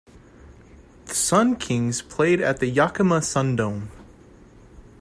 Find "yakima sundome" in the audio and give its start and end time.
2.65-3.89